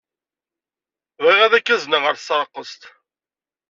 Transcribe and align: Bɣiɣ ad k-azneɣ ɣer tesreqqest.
Bɣiɣ 1.23 1.39
ad 1.45 1.55
k-azneɣ 1.65 2.01
ɣer 2.05 2.15
tesreqqest. 2.17 2.81